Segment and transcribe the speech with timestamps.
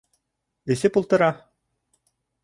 [0.75, 1.27] Эсеп ултыра?!